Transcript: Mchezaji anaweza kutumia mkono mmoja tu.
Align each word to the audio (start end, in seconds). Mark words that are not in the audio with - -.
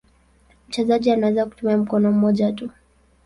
Mchezaji 0.67 1.11
anaweza 1.11 1.45
kutumia 1.45 1.77
mkono 1.77 2.11
mmoja 2.11 2.51
tu. 2.51 2.69